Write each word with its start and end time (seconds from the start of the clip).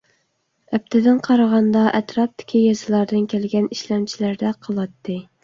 ئەپتىدىن 0.77 1.19
قارىغاندا 1.27 1.83
ئەتراپتىكى 1.99 2.63
يېزىلاردىن 2.63 3.29
كەلگەن 3.35 3.69
ئىشلەمچىلەردەك 3.77 4.61
قىلاتتى. 4.69 5.21